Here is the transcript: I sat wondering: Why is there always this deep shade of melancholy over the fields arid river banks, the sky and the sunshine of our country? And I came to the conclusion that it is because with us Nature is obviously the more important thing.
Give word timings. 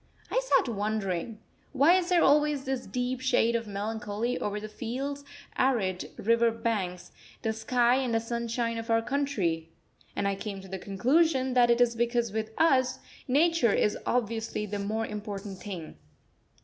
I 0.31 0.39
sat 0.39 0.67
wondering: 0.67 1.37
Why 1.73 1.93
is 1.93 2.09
there 2.09 2.23
always 2.23 2.63
this 2.63 2.87
deep 2.87 3.21
shade 3.21 3.55
of 3.55 3.67
melancholy 3.67 4.39
over 4.39 4.59
the 4.59 4.67
fields 4.67 5.23
arid 5.59 6.09
river 6.17 6.49
banks, 6.49 7.11
the 7.43 7.53
sky 7.53 7.97
and 7.97 8.11
the 8.15 8.19
sunshine 8.19 8.79
of 8.79 8.89
our 8.89 9.03
country? 9.03 9.69
And 10.15 10.27
I 10.27 10.33
came 10.33 10.59
to 10.61 10.67
the 10.67 10.79
conclusion 10.79 11.53
that 11.53 11.69
it 11.69 11.79
is 11.79 11.93
because 11.95 12.31
with 12.31 12.49
us 12.57 12.97
Nature 13.27 13.73
is 13.73 13.95
obviously 14.07 14.65
the 14.65 14.79
more 14.79 15.05
important 15.05 15.59
thing. 15.59 15.97